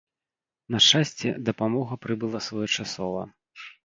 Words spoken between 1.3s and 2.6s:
дапамога прыбыла